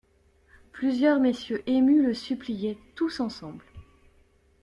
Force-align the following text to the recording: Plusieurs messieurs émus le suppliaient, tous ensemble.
Plusieurs 0.71 1.19
messieurs 1.19 1.61
émus 1.69 2.01
le 2.01 2.15
suppliaient, 2.15 2.79
tous 2.95 3.19
ensemble. 3.19 3.63